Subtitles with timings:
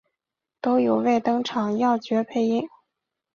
[0.59, 2.67] 都有为登场要角配音。